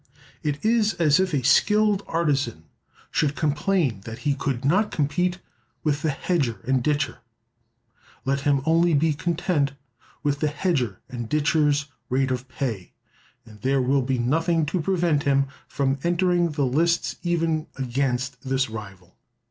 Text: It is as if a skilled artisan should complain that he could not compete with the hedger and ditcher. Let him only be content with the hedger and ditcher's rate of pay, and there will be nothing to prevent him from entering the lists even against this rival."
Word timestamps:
It 0.41 0.65
is 0.65 0.95
as 0.95 1.19
if 1.19 1.31
a 1.31 1.43
skilled 1.43 2.01
artisan 2.07 2.63
should 3.11 3.35
complain 3.35 4.01
that 4.05 4.17
he 4.25 4.33
could 4.33 4.65
not 4.65 4.89
compete 4.89 5.37
with 5.83 6.01
the 6.01 6.09
hedger 6.09 6.59
and 6.65 6.81
ditcher. 6.81 7.19
Let 8.25 8.39
him 8.39 8.63
only 8.65 8.95
be 8.95 9.13
content 9.13 9.73
with 10.23 10.39
the 10.39 10.47
hedger 10.47 11.01
and 11.07 11.29
ditcher's 11.29 11.85
rate 12.09 12.31
of 12.31 12.47
pay, 12.49 12.93
and 13.45 13.61
there 13.61 13.79
will 13.79 14.01
be 14.01 14.17
nothing 14.17 14.65
to 14.73 14.81
prevent 14.81 15.21
him 15.21 15.45
from 15.67 15.99
entering 16.03 16.49
the 16.53 16.65
lists 16.65 17.17
even 17.21 17.67
against 17.75 18.41
this 18.41 18.71
rival." 18.71 19.15